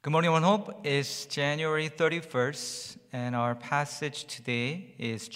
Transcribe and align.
Good 0.00 0.12
morning, 0.12 0.30
One 0.30 0.44
Hope. 0.44 0.86
It's 0.86 1.26
January 1.26 1.88
31st, 1.88 2.98
and 3.12 3.34
our 3.34 3.56
passage 3.56 4.26
today 4.26 4.94
is 4.96 5.28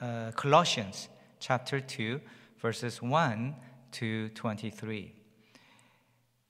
uh, 0.00 0.32
Colossians 0.34 1.08
chapter 1.38 1.78
2, 1.78 2.20
verses 2.58 3.00
1 3.00 3.54
to 3.92 4.28
23. 4.30 5.14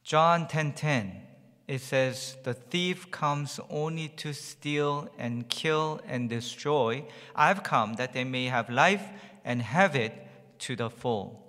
John 0.02 0.46
10:10 0.46 0.74
10, 0.74 1.22
it 1.68 1.82
says, 1.82 2.38
"The 2.42 2.54
thief 2.54 3.10
comes 3.10 3.60
only 3.68 4.08
to 4.08 4.32
steal 4.32 5.10
and 5.18 5.46
kill 5.46 6.00
and 6.08 6.30
destroy. 6.30 7.04
I've 7.36 7.62
come 7.62 7.96
that 7.96 8.14
they 8.14 8.24
may 8.24 8.46
have 8.46 8.70
life 8.70 9.04
and 9.44 9.60
have 9.60 9.94
it 9.94 10.14
to 10.60 10.74
the 10.74 10.88
full." 10.88 11.41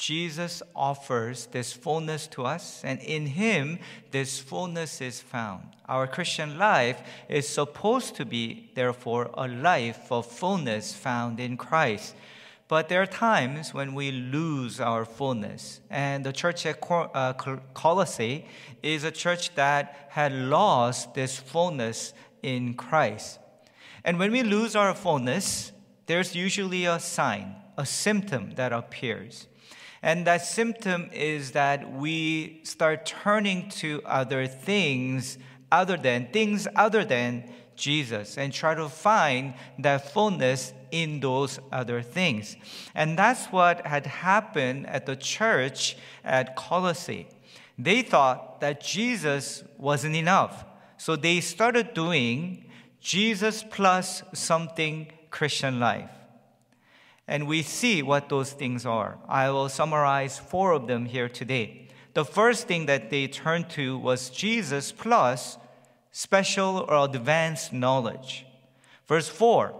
Jesus 0.00 0.62
offers 0.74 1.44
this 1.52 1.74
fullness 1.74 2.26
to 2.28 2.46
us, 2.46 2.80
and 2.82 2.98
in 3.00 3.26
Him, 3.26 3.78
this 4.12 4.38
fullness 4.38 5.02
is 5.02 5.20
found. 5.20 5.64
Our 5.90 6.06
Christian 6.06 6.56
life 6.56 7.02
is 7.28 7.46
supposed 7.46 8.14
to 8.16 8.24
be, 8.24 8.70
therefore, 8.74 9.28
a 9.34 9.46
life 9.46 10.10
of 10.10 10.24
fullness 10.24 10.94
found 10.94 11.38
in 11.38 11.58
Christ. 11.58 12.14
But 12.66 12.88
there 12.88 13.02
are 13.02 13.06
times 13.06 13.74
when 13.74 13.92
we 13.92 14.10
lose 14.10 14.80
our 14.80 15.04
fullness. 15.04 15.82
And 15.90 16.24
the 16.24 16.32
church 16.32 16.64
at 16.64 16.78
uh, 16.90 17.34
Colossae 17.74 18.46
is 18.82 19.04
a 19.04 19.10
church 19.10 19.54
that 19.56 20.08
had 20.08 20.32
lost 20.32 21.12
this 21.12 21.36
fullness 21.36 22.14
in 22.42 22.72
Christ. 22.72 23.38
And 24.02 24.18
when 24.18 24.32
we 24.32 24.44
lose 24.44 24.74
our 24.74 24.94
fullness, 24.94 25.72
there's 26.06 26.34
usually 26.34 26.86
a 26.86 26.98
sign, 26.98 27.54
a 27.76 27.84
symptom 27.84 28.52
that 28.54 28.72
appears. 28.72 29.46
And 30.02 30.26
that 30.26 30.46
symptom 30.46 31.10
is 31.12 31.52
that 31.52 31.92
we 31.92 32.60
start 32.64 33.04
turning 33.04 33.68
to 33.70 34.00
other 34.06 34.46
things 34.46 35.36
other 35.70 35.96
than, 35.96 36.28
things 36.32 36.66
other 36.74 37.04
than 37.04 37.52
Jesus, 37.76 38.36
and 38.38 38.52
try 38.52 38.74
to 38.74 38.88
find 38.88 39.54
that 39.78 40.12
fullness 40.12 40.72
in 40.90 41.20
those 41.20 41.58
other 41.70 42.02
things. 42.02 42.56
And 42.94 43.18
that's 43.18 43.46
what 43.46 43.86
had 43.86 44.06
happened 44.06 44.86
at 44.86 45.06
the 45.06 45.16
church 45.16 45.96
at 46.24 46.56
Colossae. 46.56 47.28
They 47.78 48.02
thought 48.02 48.60
that 48.60 48.82
Jesus 48.82 49.64
wasn't 49.78 50.16
enough. 50.16 50.64
So 50.98 51.16
they 51.16 51.40
started 51.40 51.94
doing 51.94 52.66
Jesus 53.00 53.64
plus 53.70 54.22
something 54.34 55.10
Christian 55.30 55.80
life 55.80 56.10
and 57.30 57.46
we 57.46 57.62
see 57.62 58.02
what 58.02 58.28
those 58.28 58.50
things 58.52 58.84
are. 58.84 59.16
I 59.28 59.50
will 59.50 59.68
summarize 59.68 60.36
four 60.36 60.72
of 60.72 60.88
them 60.88 61.06
here 61.06 61.28
today. 61.28 61.86
The 62.12 62.24
first 62.24 62.66
thing 62.66 62.86
that 62.86 63.08
they 63.08 63.28
turned 63.28 63.70
to 63.70 63.96
was 63.96 64.30
Jesus 64.30 64.90
plus 64.90 65.56
special 66.10 66.84
or 66.88 67.04
advanced 67.04 67.72
knowledge. 67.72 68.46
Verse 69.06 69.28
4, 69.28 69.72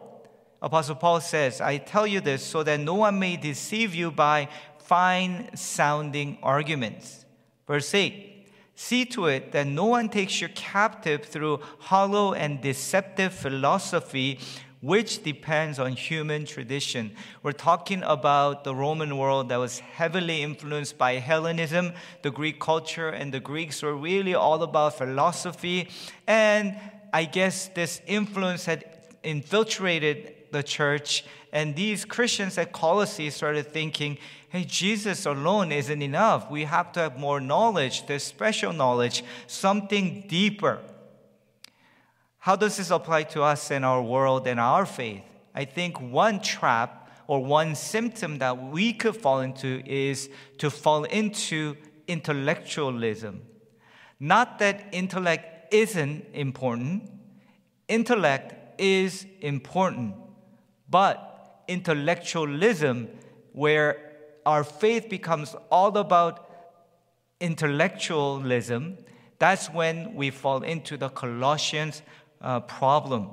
Apostle 0.62 0.94
Paul 0.94 1.20
says, 1.20 1.60
I 1.60 1.78
tell 1.78 2.06
you 2.06 2.20
this 2.20 2.46
so 2.46 2.62
that 2.62 2.78
no 2.78 2.94
one 2.94 3.18
may 3.18 3.36
deceive 3.36 3.96
you 3.96 4.12
by 4.12 4.48
fine 4.78 5.50
sounding 5.56 6.38
arguments. 6.44 7.24
Verse 7.66 7.92
8, 7.92 8.46
see 8.76 9.04
to 9.06 9.26
it 9.26 9.50
that 9.50 9.66
no 9.66 9.86
one 9.86 10.08
takes 10.08 10.40
you 10.40 10.48
captive 10.50 11.24
through 11.24 11.58
hollow 11.80 12.32
and 12.32 12.60
deceptive 12.60 13.34
philosophy 13.34 14.38
which 14.80 15.22
depends 15.22 15.78
on 15.78 15.92
human 15.92 16.46
tradition. 16.46 17.10
We're 17.42 17.52
talking 17.52 18.02
about 18.02 18.64
the 18.64 18.74
Roman 18.74 19.18
world 19.18 19.50
that 19.50 19.58
was 19.58 19.78
heavily 19.80 20.42
influenced 20.42 20.96
by 20.96 21.14
Hellenism, 21.14 21.92
the 22.22 22.30
Greek 22.30 22.58
culture, 22.58 23.10
and 23.10 23.32
the 23.32 23.40
Greeks 23.40 23.82
were 23.82 23.94
really 23.94 24.34
all 24.34 24.62
about 24.62 24.96
philosophy. 24.96 25.88
And 26.26 26.76
I 27.12 27.24
guess 27.26 27.68
this 27.68 28.00
influence 28.06 28.64
had 28.64 28.84
infiltrated 29.22 30.34
the 30.50 30.62
church, 30.62 31.24
and 31.52 31.76
these 31.76 32.04
Christians 32.04 32.56
at 32.58 32.72
Colossae 32.72 33.30
started 33.30 33.72
thinking, 33.72 34.18
hey, 34.48 34.64
Jesus 34.64 35.26
alone 35.26 35.72
isn't 35.72 36.02
enough. 36.02 36.50
We 36.50 36.64
have 36.64 36.90
to 36.92 37.00
have 37.00 37.18
more 37.18 37.40
knowledge, 37.40 38.06
this 38.06 38.24
special 38.24 38.72
knowledge, 38.72 39.22
something 39.46 40.24
deeper. 40.26 40.80
How 42.40 42.56
does 42.56 42.78
this 42.78 42.90
apply 42.90 43.24
to 43.34 43.42
us 43.42 43.70
and 43.70 43.84
our 43.84 44.02
world 44.02 44.46
and 44.46 44.58
our 44.58 44.86
faith? 44.86 45.24
I 45.54 45.66
think 45.66 46.00
one 46.00 46.40
trap 46.40 47.10
or 47.26 47.44
one 47.44 47.74
symptom 47.74 48.38
that 48.38 48.70
we 48.70 48.94
could 48.94 49.14
fall 49.14 49.40
into 49.40 49.82
is 49.84 50.30
to 50.56 50.70
fall 50.70 51.04
into 51.04 51.76
intellectualism. 52.08 53.42
Not 54.18 54.58
that 54.60 54.86
intellect 54.92 55.74
isn't 55.74 56.24
important, 56.32 57.10
intellect 57.88 58.80
is 58.80 59.26
important, 59.42 60.14
but 60.88 61.62
intellectualism, 61.68 63.08
where 63.52 64.12
our 64.46 64.64
faith 64.64 65.10
becomes 65.10 65.54
all 65.70 65.94
about 65.98 66.50
intellectualism, 67.38 68.96
that's 69.38 69.68
when 69.68 70.14
we 70.14 70.30
fall 70.30 70.62
into 70.62 70.96
the 70.96 71.10
Colossians 71.10 72.02
uh, 72.40 72.60
problem 72.60 73.30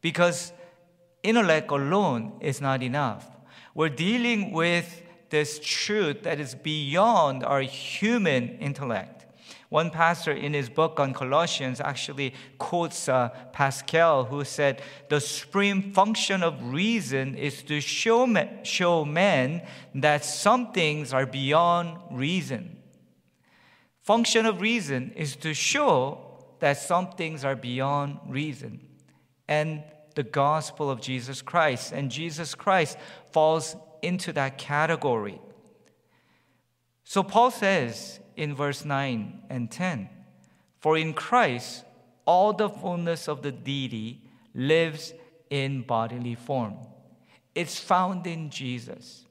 because 0.00 0.52
intellect 1.22 1.70
alone 1.70 2.32
is 2.40 2.60
not 2.60 2.82
enough. 2.82 3.26
We're 3.74 3.88
dealing 3.88 4.52
with 4.52 5.02
this 5.30 5.60
truth 5.62 6.22
that 6.24 6.40
is 6.40 6.54
beyond 6.54 7.44
our 7.44 7.62
human 7.62 8.58
intellect. 8.58 9.26
One 9.68 9.90
pastor 9.90 10.32
in 10.32 10.52
his 10.52 10.68
book 10.68 10.98
on 10.98 11.14
Colossians 11.14 11.80
actually 11.80 12.34
quotes 12.58 13.08
uh, 13.08 13.28
Pascal, 13.52 14.24
who 14.24 14.44
said, 14.44 14.82
The 15.08 15.20
supreme 15.20 15.92
function 15.92 16.42
of 16.42 16.72
reason 16.72 17.36
is 17.36 17.62
to 17.64 17.80
show, 17.80 18.26
show 18.64 19.04
men 19.04 19.62
that 19.94 20.24
some 20.24 20.72
things 20.72 21.14
are 21.14 21.24
beyond 21.24 21.98
reason. 22.10 22.78
Function 24.02 24.44
of 24.44 24.60
reason 24.60 25.12
is 25.14 25.36
to 25.36 25.54
show 25.54 26.29
that 26.60 26.78
some 26.78 27.12
things 27.12 27.44
are 27.44 27.56
beyond 27.56 28.18
reason. 28.26 28.80
And 29.48 29.82
the 30.14 30.22
gospel 30.22 30.90
of 30.90 31.00
Jesus 31.00 31.42
Christ. 31.42 31.92
And 31.92 32.10
Jesus 32.10 32.54
Christ 32.54 32.96
falls 33.32 33.76
into 34.02 34.32
that 34.32 34.58
category. 34.58 35.40
So 37.04 37.22
Paul 37.22 37.50
says 37.50 38.20
in 38.36 38.54
verse 38.54 38.84
9 38.84 39.42
and 39.50 39.70
10 39.70 40.08
For 40.78 40.96
in 40.96 41.12
Christ, 41.12 41.84
all 42.24 42.52
the 42.52 42.68
fullness 42.68 43.28
of 43.28 43.42
the 43.42 43.52
deity 43.52 44.22
lives 44.54 45.12
in 45.48 45.82
bodily 45.82 46.34
form. 46.34 46.76
It's 47.54 47.78
found 47.78 48.26
in 48.26 48.50
Jesus. 48.50 49.24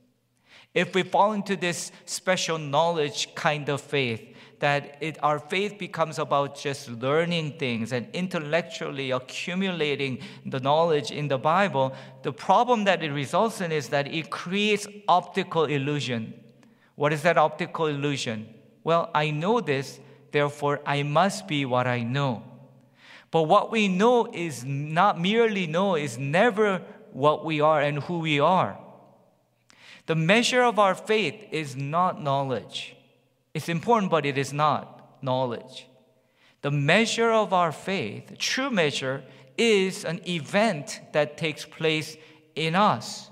If 0.73 0.94
we 0.94 1.03
fall 1.03 1.34
into 1.34 1.56
this 1.56 1.91
special 2.06 2.57
knowledge 2.57 3.34
kind 3.35 3.69
of 3.69 3.81
faith, 3.81 4.28
that 4.59 4.97
it, 5.00 5.18
our 5.24 5.40
faith 5.40 5.78
becomes 5.78 6.20
about 6.20 6.58
just 6.58 6.90
learning 6.90 7.58
things 7.58 7.92
and 7.94 8.08
intellectually 8.14 9.12
accumulating 9.12 10.20
the 10.46 10.59
knowledge 10.59 11.12
in 11.12 11.28
the 11.28 11.38
Bible, 11.38 11.94
the 12.24 12.34
problem 12.34 12.84
that 12.84 13.02
it 13.02 13.12
results 13.12 13.62
in 13.62 13.72
is 13.72 13.90
that 13.90 14.08
it 14.14 14.30
creates 14.30 14.88
optical 15.08 15.66
illusion. 15.66 16.34
What 16.96 17.14
is 17.14 17.22
that 17.24 17.38
optical 17.38 17.88
illusion? 17.88 18.53
Well, 18.84 19.09
I 19.16 19.31
know 19.31 19.62
this, 19.62 20.00
therefore 20.31 20.81
I 20.86 21.03
must 21.03 21.47
be 21.47 21.66
what 21.66 21.88
I 21.88 22.03
know. 22.03 22.44
But 23.31 23.44
what 23.44 23.72
we 23.72 23.88
know 23.88 24.28
is 24.34 24.66
not 24.66 25.20
merely 25.20 25.68
know, 25.68 25.96
is 25.96 26.18
never 26.18 26.81
what 27.14 27.46
we 27.46 27.62
are 27.62 27.81
and 27.81 28.00
who 28.00 28.20
we 28.20 28.40
are. 28.40 28.78
The 30.08 30.16
measure 30.16 30.64
of 30.64 30.80
our 30.80 30.96
faith 30.96 31.36
is 31.52 31.76
not 31.76 32.22
knowledge. 32.22 32.96
It's 33.54 33.70
important, 33.70 34.12
but 34.12 34.26
it 34.26 34.38
is 34.38 34.54
not 34.54 35.24
knowledge. 35.24 35.88
The 36.62 36.72
measure 36.72 37.32
of 37.32 37.53
our 37.53 37.72
faith, 37.72 38.38
true 38.38 38.70
measure, 38.70 39.23
is 39.58 40.06
an 40.06 40.22
event 40.28 41.02
that 41.14 41.38
takes 41.38 41.66
place 41.66 42.18
in 42.56 42.76
us. 42.76 43.29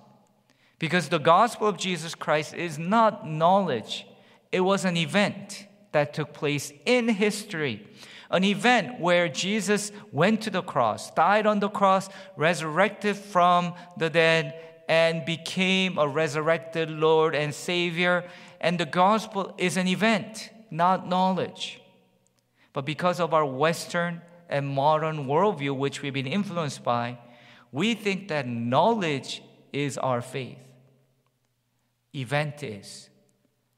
Because 0.80 1.10
the 1.10 1.20
gospel 1.20 1.68
of 1.68 1.78
Jesus 1.78 2.16
Christ 2.16 2.54
is 2.54 2.78
not 2.78 3.28
knowledge, 3.28 4.06
it 4.52 4.62
was 4.62 4.86
an 4.86 4.96
event 4.96 5.68
that 5.92 6.14
took 6.14 6.34
place 6.34 6.72
in 6.86 7.10
history. 7.10 7.88
An 8.30 8.44
event 8.44 9.00
where 9.00 9.30
Jesus 9.30 9.92
went 10.12 10.42
to 10.42 10.50
the 10.50 10.62
cross, 10.62 11.12
died 11.12 11.48
on 11.48 11.60
the 11.60 11.70
cross, 11.70 12.10
resurrected 12.36 13.16
from 13.16 13.74
the 13.98 14.10
dead, 14.10 14.54
and 14.90 15.26
became 15.26 15.98
a 15.98 16.08
resurrected 16.08 16.90
Lord 16.90 17.36
and 17.36 17.54
Savior 17.54 18.26
and 18.60 18.80
the 18.80 18.86
gospel 18.86 19.54
is 19.58 19.78
an 19.78 19.88
event, 19.88 20.50
not 20.72 21.08
knowledge. 21.08 21.82
But 22.74 22.86
because 22.86 23.20
of 23.20 23.34
our 23.34 23.46
Western 23.46 24.22
and 24.50 24.68
modern 24.68 25.26
worldview, 25.26 25.76
which 25.76 26.02
we've 26.02 26.14
been 26.14 26.28
influenced 26.28 26.84
by, 26.84 27.18
we 27.72 27.94
think 27.94 28.28
that 28.30 28.48
knowledge 28.48 29.42
is 29.74 29.98
our 29.98 30.22
faith. 30.22 30.60
Event 32.16 32.64
is. 32.64 33.10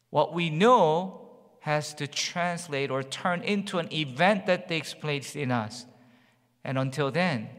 What 0.10 0.34
we 0.34 0.50
know 0.50 1.30
has 1.62 1.94
to 1.96 2.08
translate 2.08 2.90
or 2.90 3.04
turn 3.04 3.42
into 3.44 3.80
an 3.80 3.92
event 3.94 4.46
that 4.46 4.68
takes 4.68 4.94
place 4.94 5.36
in 5.36 5.52
us. 5.52 5.86
And 6.64 6.78
until 6.78 7.12
then, 7.12 7.50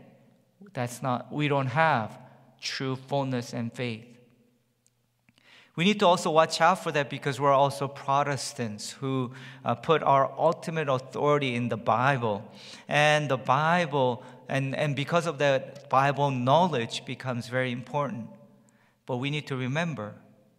that's 0.73 1.02
not 1.02 1.32
we 1.32 1.49
don't 1.49 1.66
have 1.66 2.19
true 2.61 2.96
fullness 2.96 3.52
and 3.52 3.73
faith. 3.73 4.06
We 5.80 5.86
need 5.86 5.98
to 6.00 6.06
also 6.06 6.30
watch 6.30 6.60
out 6.60 6.84
for 6.84 6.92
that 6.92 7.08
because 7.08 7.40
we're 7.40 7.54
also 7.54 7.88
Protestants 7.88 8.90
who 8.90 9.32
uh, 9.64 9.74
put 9.76 10.02
our 10.02 10.30
ultimate 10.36 10.90
authority 10.90 11.54
in 11.54 11.70
the 11.70 11.78
Bible. 11.78 12.46
And 12.86 13.30
the 13.30 13.38
Bible, 13.38 14.22
and, 14.46 14.76
and 14.76 14.94
because 14.94 15.26
of 15.26 15.38
that, 15.38 15.88
Bible 15.88 16.30
knowledge 16.30 17.06
becomes 17.06 17.48
very 17.48 17.72
important. 17.72 18.28
But 19.06 19.16
we 19.16 19.30
need 19.30 19.46
to 19.46 19.56
remember 19.56 20.12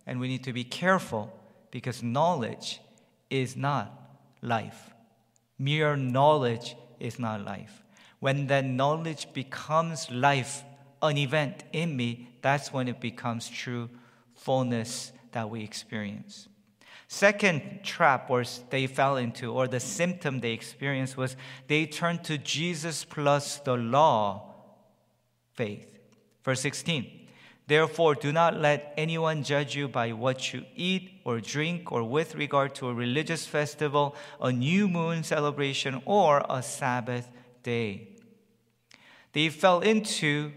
and 0.07 0.19
we 0.19 0.27
need 0.27 0.43
to 0.45 0.53
be 0.53 0.63
careful 0.63 1.31
because 1.69 2.01
knowledge 2.01 2.81
is 3.29 3.55
not 3.55 4.17
life. 4.41 4.89
Mere 5.59 5.95
knowledge 5.95 6.75
is 6.99 7.19
not 7.19 7.45
life. 7.45 7.83
When 8.21 8.47
that 8.47 8.65
knowledge 8.65 9.31
becomes 9.33 10.09
life, 10.09 10.63
an 10.99 11.19
event 11.19 11.63
in 11.73 11.95
me, 11.95 12.29
that's 12.41 12.73
when 12.73 12.87
it 12.87 12.99
becomes 12.99 13.47
true 13.47 13.87
fullness 14.41 15.11
that 15.31 15.49
we 15.49 15.63
experience. 15.63 16.47
Second 17.07 17.81
trap 17.83 18.29
or 18.29 18.43
they 18.69 18.87
fell 18.87 19.17
into, 19.17 19.51
or 19.51 19.67
the 19.67 19.79
symptom 19.79 20.39
they 20.39 20.53
experienced 20.53 21.17
was 21.17 21.35
they 21.67 21.85
turned 21.85 22.23
to 22.23 22.37
Jesus 22.37 23.03
plus 23.03 23.57
the 23.59 23.75
law 23.75 24.55
faith. 25.53 25.99
Verse 26.43 26.61
16. 26.61 27.27
Therefore, 27.67 28.15
do 28.15 28.31
not 28.31 28.59
let 28.59 28.93
anyone 28.97 29.43
judge 29.43 29.75
you 29.75 29.87
by 29.87 30.11
what 30.11 30.53
you 30.53 30.65
eat 30.75 31.21
or 31.23 31.39
drink, 31.39 31.91
or 31.91 32.03
with 32.03 32.35
regard 32.35 32.73
to 32.75 32.89
a 32.89 32.93
religious 32.93 33.45
festival, 33.45 34.15
a 34.41 34.51
new 34.51 34.87
moon 34.87 35.23
celebration, 35.23 36.01
or 36.05 36.43
a 36.49 36.63
Sabbath 36.63 37.29
day. 37.61 38.07
They 39.33 39.49
fell 39.49 39.81
into 39.81 40.51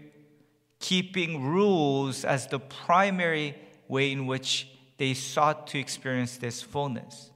keeping 0.79 1.43
rules 1.43 2.25
as 2.25 2.47
the 2.47 2.59
primary 2.59 3.55
way 3.87 4.11
in 4.11 4.27
which 4.27 4.67
they 4.97 5.13
sought 5.13 5.67
to 5.67 5.79
experience 5.79 6.37
this 6.37 6.61
fullness. 6.61 7.31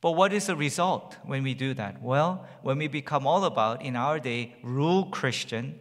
But 0.00 0.12
what 0.12 0.32
is 0.32 0.46
the 0.46 0.56
result 0.56 1.16
when 1.24 1.42
we 1.42 1.54
do 1.54 1.74
that? 1.74 2.02
Well, 2.02 2.46
when 2.62 2.78
we 2.78 2.88
become 2.88 3.26
all 3.26 3.44
about, 3.44 3.82
in 3.82 3.96
our 3.96 4.18
day, 4.20 4.56
rule 4.62 5.06
Christian, 5.06 5.80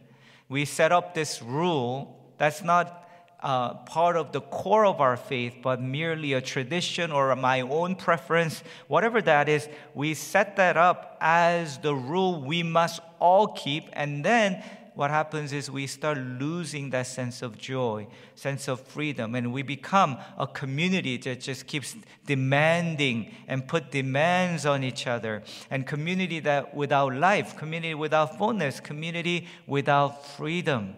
we 0.50 0.66
set 0.66 0.92
up 0.92 1.14
this 1.14 1.42
rule 1.42 2.34
that's 2.38 2.64
not 2.64 3.08
uh, 3.42 3.76
part 3.86 4.18
of 4.18 4.32
the 4.32 4.42
core 4.42 4.86
of 4.86 5.00
our 5.00 5.18
faith, 5.18 5.56
but 5.62 5.82
merely 5.82 6.34
a 6.34 6.42
tradition 6.42 7.12
or 7.12 7.36
my 7.36 7.62
own 7.62 7.96
preference, 7.96 8.64
whatever 8.88 9.22
that 9.22 9.48
is, 9.48 9.70
we 9.94 10.14
set 10.14 10.56
that 10.56 10.78
up 10.78 11.18
as 11.22 11.78
the 11.80 11.94
rule 11.94 12.42
we 12.42 12.64
must 12.64 13.02
all 13.20 13.50
keep, 13.50 13.88
and 13.94 14.26
then 14.26 14.64
what 14.96 15.12
happens 15.12 15.52
is 15.52 15.70
we 15.70 15.88
start 15.88 16.18
losing 16.18 16.90
that 16.92 17.06
sense 17.06 17.42
of 17.42 17.58
joy, 17.58 18.08
sense 18.34 18.70
of 18.70 18.80
freedom, 18.80 19.36
and 19.36 19.52
we 19.52 19.62
become 19.62 20.18
a 20.38 20.48
community 20.48 21.18
that 21.18 21.42
just 21.42 21.68
keeps 21.68 21.96
demanding 22.26 23.34
and 23.48 23.68
put 23.68 23.92
demands 23.92 24.66
on 24.66 24.84
each 24.86 25.06
other. 25.06 25.44
And 25.70 25.86
community 25.86 26.40
that 26.40 26.74
without 26.74 27.14
life, 27.14 27.58
community 27.58 27.94
without 27.94 28.38
fullness, 28.38 28.80
community 28.80 29.48
without 29.68 30.26
freedom. 30.26 30.96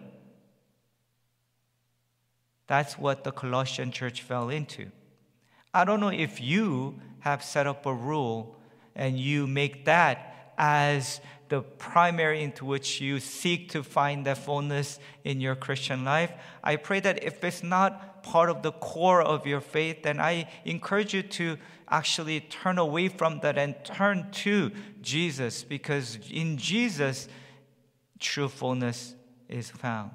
That's 2.68 2.96
what 2.96 3.24
the 3.24 3.32
Colossian 3.32 3.90
church 3.90 4.22
fell 4.22 4.48
into. 4.48 4.92
I 5.74 5.84
don't 5.84 5.98
know 5.98 6.10
if 6.10 6.40
you 6.40 7.00
have 7.20 7.42
set 7.42 7.66
up 7.66 7.84
a 7.84 7.92
rule 7.92 8.56
and 8.94 9.18
you 9.18 9.48
make 9.48 9.86
that 9.86 10.37
as 10.58 11.20
the 11.48 11.62
primary 11.62 12.42
into 12.42 12.64
which 12.64 13.00
you 13.00 13.20
seek 13.20 13.70
to 13.70 13.82
find 13.82 14.26
that 14.26 14.38
fullness 14.38 14.98
in 15.24 15.40
your 15.40 15.54
Christian 15.54 16.04
life. 16.04 16.32
I 16.62 16.76
pray 16.76 17.00
that 17.00 17.22
if 17.24 17.42
it's 17.42 17.62
not 17.62 18.22
part 18.22 18.50
of 18.50 18.62
the 18.62 18.72
core 18.72 19.22
of 19.22 19.46
your 19.46 19.60
faith, 19.60 20.02
then 20.02 20.20
I 20.20 20.48
encourage 20.64 21.14
you 21.14 21.22
to 21.22 21.56
actually 21.88 22.40
turn 22.40 22.76
away 22.76 23.08
from 23.08 23.40
that 23.40 23.56
and 23.56 23.74
turn 23.84 24.30
to 24.30 24.70
Jesus 25.00 25.64
because 25.64 26.18
in 26.30 26.58
Jesus, 26.58 27.28
true 28.18 28.48
fullness 28.48 29.14
is 29.48 29.70
found. 29.70 30.10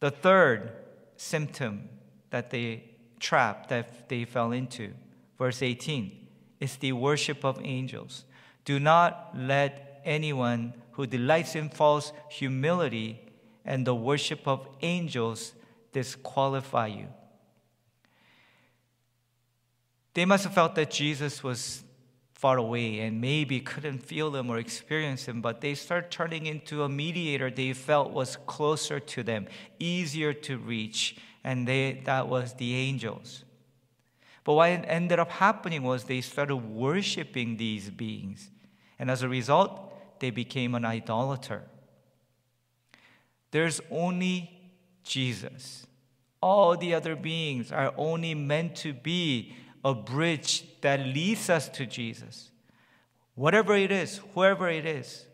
The 0.00 0.10
third 0.10 0.72
symptom 1.16 1.88
that 2.28 2.50
they 2.50 2.90
trap 3.18 3.68
that 3.68 4.10
they 4.10 4.26
fell 4.26 4.52
into, 4.52 4.92
verse 5.38 5.62
18, 5.62 6.25
is 6.60 6.76
the 6.76 6.92
worship 6.92 7.44
of 7.44 7.60
angels. 7.62 8.24
Do 8.64 8.80
not 8.80 9.32
let 9.36 10.00
anyone 10.04 10.74
who 10.92 11.06
delights 11.06 11.54
in 11.54 11.68
false 11.68 12.12
humility 12.30 13.20
and 13.64 13.86
the 13.86 13.94
worship 13.94 14.46
of 14.46 14.66
angels 14.80 15.52
disqualify 15.92 16.86
you. 16.86 17.08
They 20.14 20.24
must 20.24 20.44
have 20.44 20.54
felt 20.54 20.74
that 20.76 20.90
Jesus 20.90 21.42
was 21.42 21.82
far 22.32 22.58
away 22.58 23.00
and 23.00 23.20
maybe 23.20 23.60
couldn't 23.60 23.98
feel 23.98 24.34
him 24.36 24.50
or 24.50 24.58
experience 24.58 25.26
him, 25.26 25.40
but 25.40 25.62
they 25.62 25.74
start 25.74 26.10
turning 26.10 26.46
into 26.46 26.82
a 26.82 26.88
mediator 26.88 27.50
they 27.50 27.72
felt 27.72 28.12
was 28.12 28.36
closer 28.46 29.00
to 29.00 29.22
them, 29.22 29.46
easier 29.78 30.34
to 30.34 30.58
reach, 30.58 31.16
and 31.42 31.66
they, 31.66 32.02
that 32.04 32.28
was 32.28 32.52
the 32.54 32.74
angels. 32.74 33.45
But 34.46 34.54
what 34.54 34.68
ended 34.68 35.18
up 35.18 35.32
happening 35.32 35.82
was 35.82 36.04
they 36.04 36.20
started 36.20 36.58
worshiping 36.58 37.56
these 37.56 37.90
beings. 37.90 38.48
And 38.96 39.10
as 39.10 39.24
a 39.24 39.28
result, 39.28 39.92
they 40.20 40.30
became 40.30 40.76
an 40.76 40.84
idolater. 40.84 41.64
There's 43.50 43.80
only 43.90 44.70
Jesus. 45.02 45.88
All 46.40 46.76
the 46.76 46.94
other 46.94 47.16
beings 47.16 47.72
are 47.72 47.92
only 47.96 48.36
meant 48.36 48.76
to 48.76 48.92
be 48.92 49.52
a 49.84 49.94
bridge 49.94 50.64
that 50.80 51.00
leads 51.00 51.50
us 51.50 51.68
to 51.70 51.84
Jesus. 51.84 52.52
Whatever 53.34 53.74
it 53.74 53.90
is, 53.90 54.20
whoever 54.32 54.68
it 54.68 54.86
is. 54.86 55.26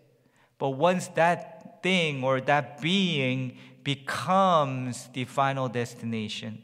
But 0.57 0.71
once 0.71 1.09
that 1.09 1.83
thing 1.83 2.25
or 2.25 2.41
that 2.41 2.81
being 2.81 3.59
becomes 3.85 5.11
the 5.13 5.27
final 5.27 5.69
destination, 5.69 6.63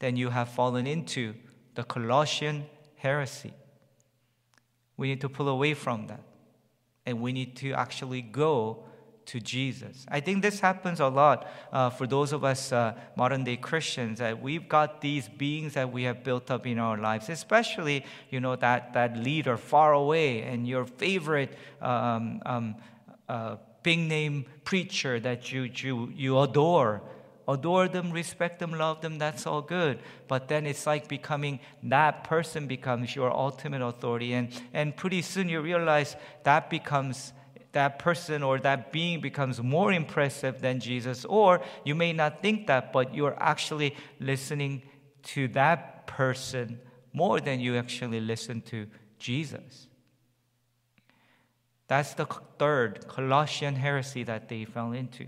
then 0.00 0.16
you 0.16 0.30
have 0.30 0.48
fallen 0.48 0.88
into 0.88 1.36
the 1.74 1.84
Colossian 1.84 2.66
heresy. 2.96 3.52
We 4.96 5.08
need 5.08 5.20
to 5.22 5.28
pull 5.28 5.48
away 5.48 5.74
from 5.74 6.06
that. 6.08 6.22
And 7.04 7.20
we 7.20 7.32
need 7.32 7.56
to 7.56 7.72
actually 7.72 8.22
go 8.22 8.84
to 9.26 9.40
Jesus. 9.40 10.04
I 10.08 10.20
think 10.20 10.42
this 10.42 10.60
happens 10.60 11.00
a 11.00 11.08
lot 11.08 11.48
uh, 11.72 11.90
for 11.90 12.06
those 12.06 12.32
of 12.32 12.44
us 12.44 12.72
uh, 12.72 12.94
modern 13.16 13.44
day 13.44 13.56
Christians 13.56 14.18
that 14.18 14.40
we've 14.40 14.68
got 14.68 15.00
these 15.00 15.28
beings 15.28 15.74
that 15.74 15.92
we 15.92 16.04
have 16.04 16.24
built 16.24 16.50
up 16.50 16.66
in 16.66 16.78
our 16.78 16.98
lives, 16.98 17.28
especially, 17.28 18.04
you 18.30 18.40
know, 18.40 18.56
that, 18.56 18.92
that 18.94 19.16
leader 19.16 19.56
far 19.56 19.92
away 19.92 20.42
and 20.42 20.66
your 20.66 20.84
favorite 20.84 21.56
um, 21.80 22.42
um, 22.46 22.76
uh, 23.28 23.56
big 23.82 24.00
name 24.00 24.44
preacher 24.64 25.18
that 25.20 25.52
you, 25.52 25.62
you, 25.62 26.12
you 26.14 26.38
adore 26.38 27.02
adore 27.48 27.88
them, 27.88 28.10
respect 28.10 28.58
them, 28.58 28.72
love 28.72 29.00
them, 29.00 29.18
that's 29.18 29.46
all 29.46 29.62
good. 29.62 29.98
But 30.28 30.48
then 30.48 30.66
it's 30.66 30.86
like 30.86 31.08
becoming 31.08 31.60
that 31.82 32.24
person 32.24 32.66
becomes 32.66 33.14
your 33.14 33.30
ultimate 33.30 33.82
authority. 33.82 34.32
And, 34.34 34.48
and 34.72 34.96
pretty 34.96 35.22
soon 35.22 35.48
you 35.48 35.60
realize 35.60 36.16
that 36.44 36.70
becomes 36.70 37.32
that 37.72 37.98
person 37.98 38.42
or 38.42 38.58
that 38.60 38.92
being 38.92 39.20
becomes 39.20 39.62
more 39.62 39.92
impressive 39.92 40.60
than 40.60 40.78
Jesus. 40.78 41.24
Or 41.24 41.62
you 41.84 41.94
may 41.94 42.12
not 42.12 42.42
think 42.42 42.66
that, 42.66 42.92
but 42.92 43.14
you're 43.14 43.36
actually 43.40 43.96
listening 44.20 44.82
to 45.24 45.48
that 45.48 46.06
person 46.06 46.78
more 47.12 47.40
than 47.40 47.60
you 47.60 47.76
actually 47.76 48.20
listen 48.20 48.60
to 48.62 48.86
Jesus. 49.18 49.88
That's 51.88 52.14
the 52.14 52.26
third 52.58 53.06
Colossian 53.06 53.74
heresy 53.76 54.22
that 54.24 54.48
they 54.48 54.64
fell 54.64 54.92
into. 54.92 55.26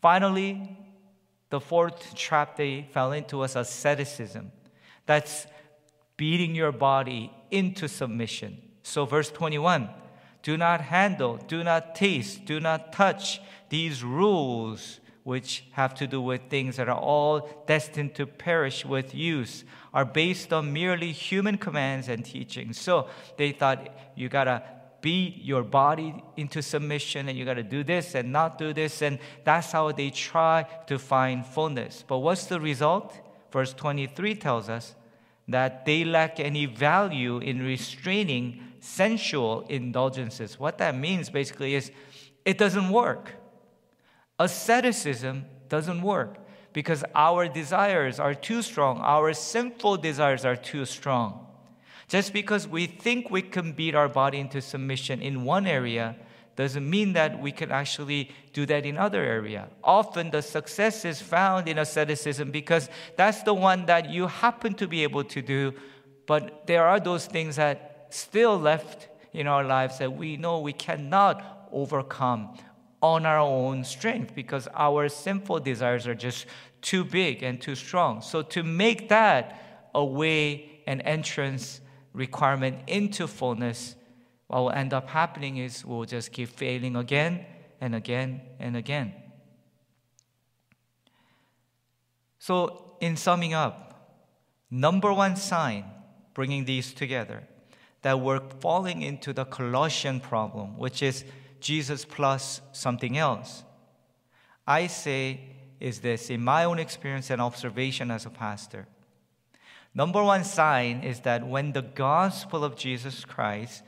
Finally, 0.00 0.76
the 1.50 1.60
fourth 1.60 2.14
trap 2.14 2.56
they 2.56 2.88
fell 2.92 3.12
into 3.12 3.38
was 3.38 3.56
asceticism. 3.56 4.52
That's 5.06 5.46
beating 6.16 6.54
your 6.54 6.72
body 6.72 7.32
into 7.50 7.88
submission. 7.88 8.62
So, 8.82 9.04
verse 9.04 9.30
21 9.30 9.90
do 10.42 10.56
not 10.56 10.80
handle, 10.80 11.36
do 11.36 11.62
not 11.62 11.94
taste, 11.94 12.46
do 12.46 12.60
not 12.60 12.92
touch 12.92 13.42
these 13.68 14.02
rules, 14.02 15.00
which 15.22 15.64
have 15.72 15.94
to 15.94 16.06
do 16.06 16.20
with 16.20 16.48
things 16.48 16.76
that 16.76 16.88
are 16.88 16.98
all 16.98 17.48
destined 17.66 18.14
to 18.14 18.26
perish 18.26 18.84
with 18.86 19.14
use, 19.14 19.64
are 19.92 20.06
based 20.06 20.52
on 20.52 20.72
merely 20.72 21.12
human 21.12 21.58
commands 21.58 22.08
and 22.08 22.24
teachings. 22.24 22.80
So 22.80 23.08
they 23.36 23.52
thought 23.52 23.88
you 24.14 24.30
gotta 24.30 24.62
beat 25.00 25.42
your 25.42 25.62
body 25.62 26.14
into 26.36 26.62
submission 26.62 27.28
and 27.28 27.38
you 27.38 27.44
got 27.44 27.54
to 27.54 27.62
do 27.62 27.82
this 27.82 28.14
and 28.14 28.32
not 28.32 28.58
do 28.58 28.72
this. 28.72 29.02
And 29.02 29.18
that's 29.44 29.72
how 29.72 29.92
they 29.92 30.10
try 30.10 30.66
to 30.86 30.98
find 30.98 31.44
fullness. 31.44 32.04
But 32.06 32.18
what's 32.18 32.46
the 32.46 32.60
result? 32.60 33.18
Verse 33.50 33.72
23 33.74 34.34
tells 34.36 34.68
us 34.68 34.94
that 35.48 35.84
they 35.84 36.04
lack 36.04 36.38
any 36.38 36.66
value 36.66 37.38
in 37.38 37.62
restraining 37.62 38.62
sensual 38.80 39.66
indulgences. 39.68 40.58
What 40.58 40.78
that 40.78 40.96
means 40.96 41.30
basically 41.30 41.74
is 41.74 41.90
it 42.44 42.56
doesn't 42.58 42.90
work. 42.90 43.32
Asceticism 44.38 45.44
doesn't 45.68 46.02
work 46.02 46.38
because 46.72 47.04
our 47.14 47.48
desires 47.48 48.20
are 48.20 48.34
too 48.34 48.62
strong, 48.62 49.00
our 49.00 49.32
sinful 49.32 49.96
desires 49.98 50.44
are 50.44 50.56
too 50.56 50.84
strong. 50.84 51.46
Just 52.10 52.32
because 52.32 52.66
we 52.66 52.86
think 52.86 53.30
we 53.30 53.40
can 53.40 53.70
beat 53.70 53.94
our 53.94 54.08
body 54.08 54.40
into 54.40 54.60
submission 54.60 55.22
in 55.22 55.44
one 55.44 55.64
area 55.64 56.16
doesn't 56.56 56.90
mean 56.90 57.12
that 57.12 57.40
we 57.40 57.52
can 57.52 57.70
actually 57.70 58.32
do 58.52 58.66
that 58.66 58.84
in 58.84 58.98
other 58.98 59.22
area. 59.22 59.68
Often 59.84 60.32
the 60.32 60.42
success 60.42 61.04
is 61.04 61.22
found 61.22 61.68
in 61.68 61.78
asceticism 61.78 62.50
because 62.50 62.90
that's 63.16 63.44
the 63.44 63.54
one 63.54 63.86
that 63.86 64.10
you 64.10 64.26
happen 64.26 64.74
to 64.74 64.88
be 64.88 65.04
able 65.04 65.22
to 65.22 65.40
do, 65.40 65.72
but 66.26 66.66
there 66.66 66.84
are 66.84 66.98
those 66.98 67.26
things 67.26 67.54
that 67.54 68.08
still 68.10 68.58
left 68.58 69.08
in 69.32 69.46
our 69.46 69.62
lives 69.62 69.98
that 69.98 70.12
we 70.12 70.36
know 70.36 70.58
we 70.58 70.72
cannot 70.72 71.68
overcome 71.70 72.58
on 73.00 73.24
our 73.24 73.38
own 73.38 73.84
strength 73.84 74.34
because 74.34 74.66
our 74.74 75.08
sinful 75.08 75.60
desires 75.60 76.08
are 76.08 76.16
just 76.16 76.46
too 76.82 77.04
big 77.04 77.44
and 77.44 77.60
too 77.60 77.76
strong. 77.76 78.20
So 78.20 78.42
to 78.42 78.64
make 78.64 79.10
that 79.10 79.88
a 79.94 80.04
way, 80.04 80.66
and 80.90 81.02
entrance 81.02 81.80
requirement 82.12 82.78
into 82.86 83.26
fullness, 83.26 83.94
what 84.46 84.60
will 84.60 84.70
end 84.70 84.92
up 84.92 85.08
happening 85.08 85.58
is 85.58 85.84
we'll 85.84 86.04
just 86.04 86.32
keep 86.32 86.48
failing 86.48 86.96
again 86.96 87.44
and 87.80 87.94
again 87.94 88.40
and 88.58 88.76
again. 88.76 89.14
So, 92.38 92.96
in 93.00 93.16
summing 93.16 93.54
up, 93.54 94.26
number 94.70 95.12
one 95.12 95.36
sign 95.36 95.84
bringing 96.34 96.64
these 96.64 96.92
together 96.92 97.44
that 98.02 98.18
we're 98.18 98.40
falling 98.60 99.02
into 99.02 99.32
the 99.32 99.44
Colossian 99.44 100.20
problem, 100.20 100.78
which 100.78 101.02
is 101.02 101.24
Jesus 101.60 102.04
plus 102.04 102.60
something 102.72 103.18
else. 103.18 103.62
I 104.66 104.86
say 104.86 105.40
is 105.80 106.00
this 106.00 106.30
in 106.30 106.42
my 106.42 106.64
own 106.64 106.78
experience 106.78 107.30
and 107.30 107.40
observation 107.40 108.10
as 108.10 108.26
a 108.26 108.30
pastor. 108.30 108.86
Number 109.94 110.22
one 110.22 110.44
sign 110.44 111.02
is 111.02 111.20
that 111.20 111.46
when 111.46 111.72
the 111.72 111.82
gospel 111.82 112.64
of 112.64 112.76
Jesus 112.76 113.24
Christ 113.24 113.82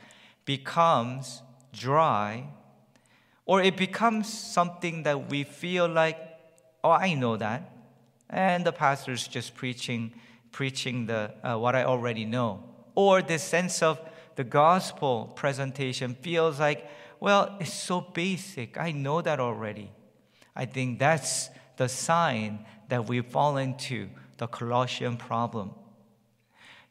becomes 0.45 1.41
dry, 1.71 2.45
or 3.45 3.61
it 3.61 3.77
becomes 3.77 4.31
something 4.31 5.03
that 5.03 5.29
we 5.29 5.43
feel 5.43 5.87
like, 5.87 6.17
oh, 6.83 6.91
I 6.91 7.13
know 7.13 7.37
that, 7.37 7.71
and 8.29 8.65
the 8.65 8.71
pastor's 8.73 9.27
just 9.27 9.55
preaching, 9.55 10.13
preaching 10.51 11.05
the 11.05 11.33
uh, 11.43 11.57
what 11.57 11.75
I 11.75 11.83
already 11.83 12.25
know, 12.25 12.63
or 12.95 13.21
this 13.21 13.43
sense 13.43 13.81
of 13.81 13.99
the 14.35 14.43
gospel 14.43 15.31
presentation 15.35 16.15
feels 16.15 16.59
like, 16.59 16.89
well, 17.19 17.55
it's 17.59 17.73
so 17.73 18.01
basic. 18.01 18.77
I 18.77 18.91
know 18.91 19.21
that 19.21 19.39
already. 19.39 19.91
I 20.55 20.65
think 20.65 20.99
that's 20.99 21.49
the 21.77 21.87
sign 21.87 22.65
that 22.89 23.07
we 23.07 23.21
fall 23.21 23.57
into 23.57 24.09
the 24.37 24.47
Colossian 24.47 25.17
problem. 25.17 25.71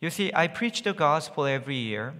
You 0.02 0.10
see, 0.10 0.32
I 0.34 0.48
preach 0.48 0.82
the 0.82 0.92
gospel 0.92 1.46
every 1.46 1.76
year, 1.76 2.12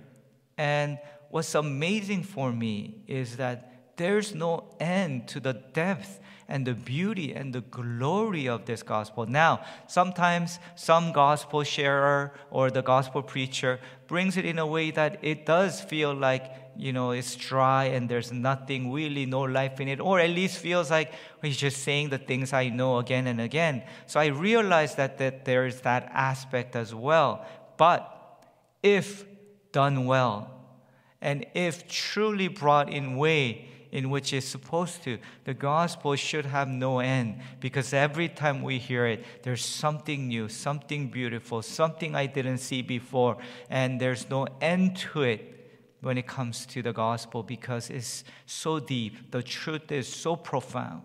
and 0.57 1.01
what's 1.31 1.57
amazing 1.57 2.23
for 2.23 2.53
me 2.53 3.03
is 3.09 3.39
that 3.39 3.97
there's 3.97 4.37
no 4.37 4.73
end 4.79 5.27
to 5.29 5.41
the 5.41 5.53
depth 5.53 6.21
and 6.49 6.65
the 6.65 6.75
beauty 6.75 7.33
and 7.33 7.53
the 7.53 7.61
glory 7.63 8.49
of 8.49 8.67
this 8.67 8.85
gospel. 8.85 9.27
Now, 9.27 9.65
sometimes 9.89 10.61
some 10.77 11.11
gospel 11.11 11.65
sharer 11.65 12.33
or 12.53 12.71
the 12.71 12.83
gospel 12.83 13.21
preacher 13.21 13.81
brings 14.07 14.37
it 14.37 14.45
in 14.45 14.61
a 14.61 14.67
way 14.67 14.93
that 14.93 15.19
it 15.23 15.45
does 15.45 15.81
feel 15.81 16.15
like 16.15 16.55
you 16.77 16.93
know 16.93 17.11
it's 17.11 17.37
dry 17.37 17.85
and 17.85 18.09
there's 18.09 18.33
nothing 18.33 18.93
really 18.93 19.27
no 19.27 19.43
life 19.43 19.79
in 19.81 19.89
it 19.89 20.01
or 20.01 20.21
at 20.21 20.31
least 20.31 20.57
feels 20.57 20.91
like 20.91 21.13
he's 21.43 21.57
just 21.59 21.83
saying 21.83 22.09
the 22.09 22.17
things 22.17 22.55
i 22.55 22.71
know 22.71 22.97
again 22.97 23.27
and 23.27 23.43
again 23.43 23.83
so 24.07 24.19
i 24.19 24.27
realize 24.27 24.95
that, 24.95 25.19
that 25.19 25.45
there 25.45 25.67
is 25.67 25.83
that 25.83 26.11
aspect 26.15 26.75
as 26.75 26.95
well 26.95 27.45
but 27.83 28.47
if 28.81 29.25
done 29.73 30.07
well 30.07 30.49
and 31.21 31.45
if 31.53 31.89
truly 31.89 32.47
brought 32.47 32.89
in 32.89 33.17
way 33.17 33.67
in 33.91 34.09
which 34.09 34.33
it's 34.33 34.47
supposed 34.47 35.03
to. 35.03 35.19
The 35.47 35.55
gospel 35.55 36.15
should 36.15 36.47
have 36.47 36.69
no 36.69 37.01
end 37.01 37.41
because 37.59 37.93
every 37.93 38.29
time 38.29 38.63
we 38.63 38.79
hear 38.79 39.07
it, 39.07 39.25
there's 39.43 39.65
something 39.65 40.29
new, 40.29 40.49
something 40.49 41.09
beautiful, 41.09 41.61
something 41.61 42.15
I 42.15 42.27
didn't 42.27 42.59
see 42.59 42.83
before, 42.83 43.39
and 43.69 44.01
there's 44.01 44.31
no 44.31 44.47
end 44.61 44.99
to 44.99 45.23
it 45.23 45.41
when 46.03 46.17
it 46.19 46.29
comes 46.29 46.65
to 46.67 46.83
the 46.83 46.93
gospel 46.93 47.43
because 47.43 47.91
it's 47.91 48.23
so 48.47 48.79
deep. 48.79 49.33
The 49.33 49.43
truth 49.43 49.91
is 49.91 50.07
so 50.07 50.37
profound. 50.37 51.03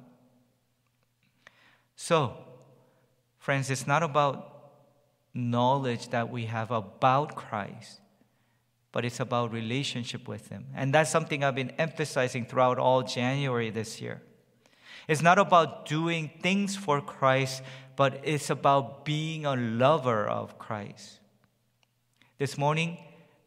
So, 1.95 2.37
friends, 3.39 3.71
it's 3.71 3.87
not 3.87 4.03
about 4.03 4.56
knowledge 5.37 6.09
that 6.09 6.29
we 6.29 6.45
have 6.45 6.71
about 6.71 7.35
Christ 7.35 8.01
but 8.97 9.05
it's 9.05 9.19
about 9.19 9.51
relationship 9.51 10.27
with 10.27 10.47
Him. 10.47 10.65
And 10.73 10.91
that's 10.91 11.11
something 11.11 11.43
I've 11.43 11.53
been 11.53 11.69
emphasizing 11.77 12.45
throughout 12.45 12.79
all 12.79 13.03
January 13.03 13.69
this 13.69 14.01
year. 14.01 14.23
It's 15.07 15.21
not 15.21 15.37
about 15.37 15.85
doing 15.85 16.31
things 16.41 16.75
for 16.75 16.99
Christ, 16.99 17.61
but 17.95 18.19
it's 18.23 18.49
about 18.49 19.05
being 19.05 19.45
a 19.45 19.55
lover 19.55 20.25
of 20.25 20.57
Christ. 20.57 21.19
This 22.39 22.57
morning, 22.57 22.97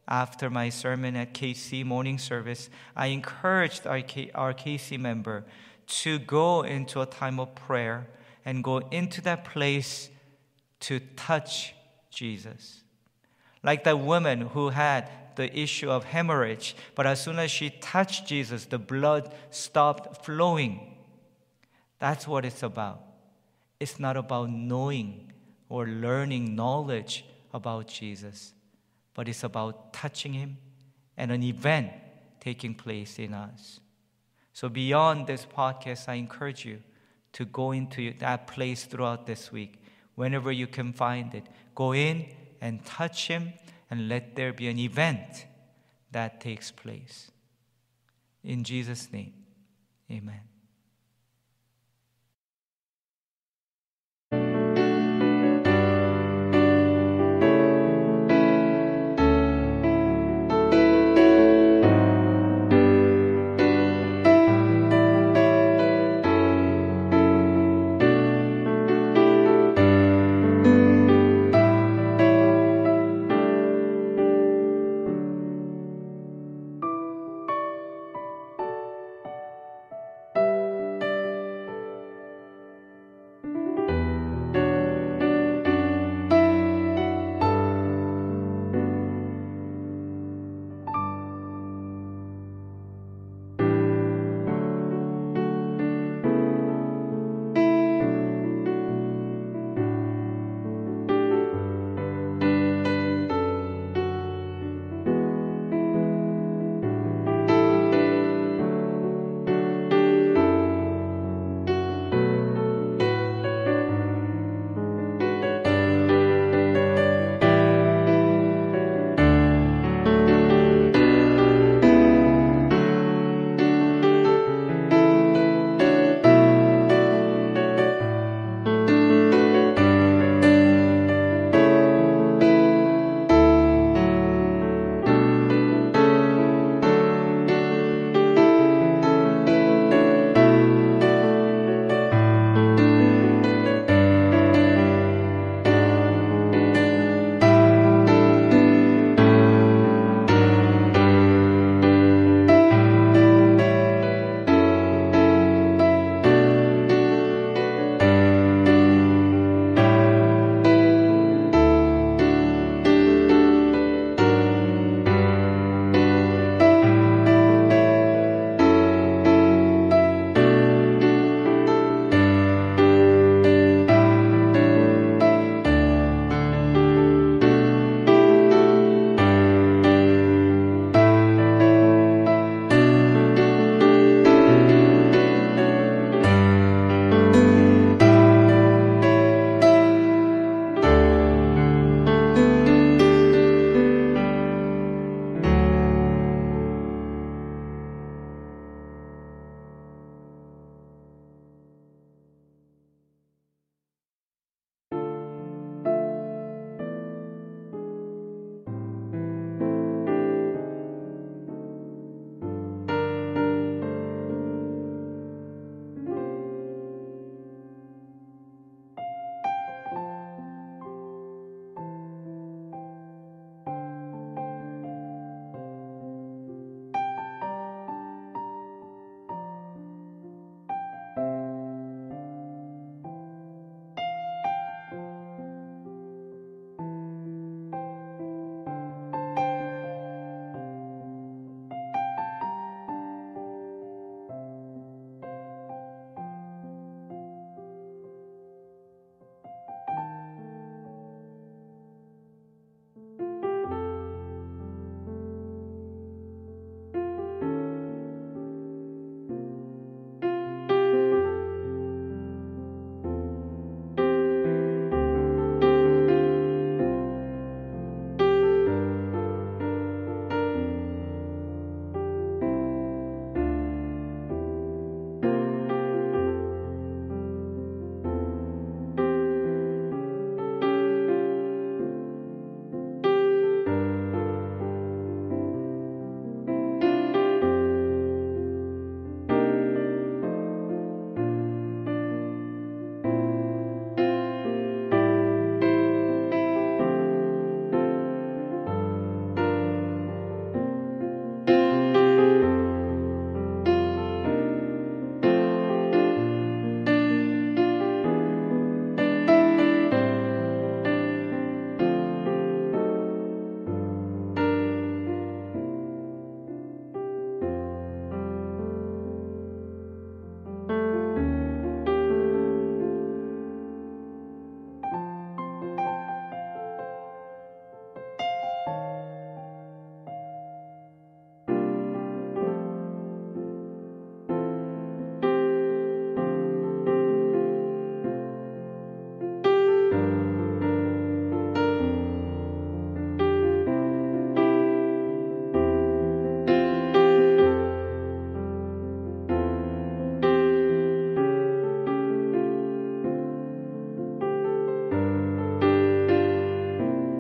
after 0.07 0.51
my 0.51 0.69
sermon 0.69 1.17
at 1.17 1.35
KC 1.35 1.85
morning 1.85 2.19
service, 2.19 2.71
I 2.95 3.09
encouraged 3.09 3.89
our, 3.89 4.03
K- 4.03 4.31
our 4.37 4.55
KC 4.55 5.01
member 5.01 5.45
to 6.03 6.21
go 6.21 6.63
into 6.63 7.01
a 7.01 7.07
time 7.07 7.41
of 7.41 7.57
prayer 7.57 8.07
and 8.45 8.63
go 8.63 8.79
into 8.93 9.21
that 9.23 9.45
place 9.45 10.11
to 10.79 11.01
touch 11.17 11.75
Jesus. 12.11 12.83
Like 13.63 13.85
that 13.85 14.01
woman 14.01 14.41
who 14.43 14.71
had 14.71 15.09
the 15.37 15.57
issue 15.59 15.91
of 15.91 16.05
hemorrhage, 16.05 16.77
but 16.95 17.07
as 17.07 17.23
soon 17.23 17.39
as 17.39 17.51
she 17.51 17.71
touched 17.71 18.27
Jesus, 18.27 18.67
the 18.67 18.79
blood 18.79 19.33
stopped 19.51 20.25
flowing. 20.25 20.97
That's 21.99 22.27
what 22.27 22.45
it's 22.45 22.63
about. 22.63 23.03
It's 23.79 23.99
not 23.99 24.17
about 24.17 24.51
knowing 24.51 25.33
or 25.69 25.87
learning 25.87 26.55
knowledge 26.55 27.25
about 27.55 27.89
Jesus, 27.89 28.53
but 29.15 29.29
it's 29.29 29.45
about 29.45 29.93
touching 29.93 30.33
Him 30.33 30.59
and 31.17 31.31
an 31.31 31.43
event 31.43 31.91
taking 32.41 32.75
place 32.75 33.19
in 33.19 33.35
us. 33.35 33.81
So, 34.53 34.69
beyond 34.69 35.27
this 35.27 35.47
podcast, 35.47 36.09
I 36.09 36.15
encourage 36.15 36.65
you 36.65 36.81
to 37.33 37.45
go 37.45 37.73
into 37.73 38.13
that 38.19 38.47
place 38.47 38.85
throughout 38.85 39.27
this 39.27 39.53
week. 39.53 39.80
Whenever 40.15 40.53
you 40.53 40.67
can 40.67 40.93
find 40.93 41.35
it, 41.35 41.47
go 41.75 41.95
in 41.95 42.27
and 42.61 42.85
touch 42.85 43.29
Him 43.29 43.53
and 43.91 44.09
let 44.09 44.37
there 44.37 44.53
be 44.53 44.69
an 44.69 44.79
event 44.79 45.47
that 46.11 46.41
takes 46.41 46.71
place. 46.71 47.31
In 48.43 48.65
Jesus' 48.65 49.13
name, 49.13 49.35
amen. 50.11 50.50